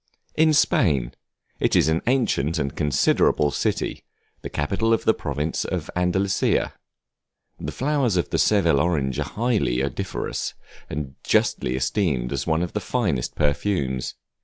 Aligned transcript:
In 0.33 0.51
Spain; 0.53 1.13
it 1.59 1.75
is 1.75 1.87
an 1.87 2.01
ancient 2.07 2.57
and 2.57 2.75
considerable 2.75 3.51
city, 3.51 4.03
the 4.41 4.49
capital 4.49 4.93
of 4.93 5.05
the 5.05 5.13
province 5.13 5.63
of 5.63 5.91
Andalusia. 5.95 6.73
The 7.59 7.71
flowers 7.71 8.17
of 8.17 8.31
the 8.31 8.39
Seville 8.39 8.79
orange 8.79 9.19
are 9.19 9.25
highly 9.29 9.83
odoriferous, 9.83 10.55
and 10.89 11.13
justly 11.23 11.75
esteemed 11.75 12.31
one 12.47 12.63
of 12.63 12.73
the 12.73 12.79
finest 12.81 13.35
perfumes. 13.35 14.15